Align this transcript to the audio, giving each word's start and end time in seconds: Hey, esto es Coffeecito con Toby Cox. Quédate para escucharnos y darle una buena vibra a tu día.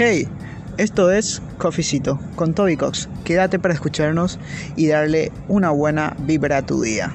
Hey, 0.00 0.28
esto 0.76 1.10
es 1.10 1.42
Coffeecito 1.58 2.20
con 2.36 2.54
Toby 2.54 2.76
Cox. 2.76 3.08
Quédate 3.24 3.58
para 3.58 3.74
escucharnos 3.74 4.38
y 4.76 4.86
darle 4.86 5.32
una 5.48 5.70
buena 5.70 6.14
vibra 6.20 6.58
a 6.58 6.62
tu 6.64 6.80
día. 6.82 7.12